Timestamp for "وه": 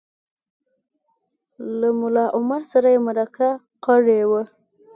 4.29-4.43